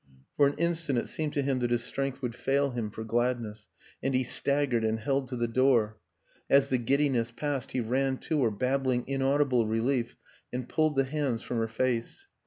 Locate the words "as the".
6.49-6.79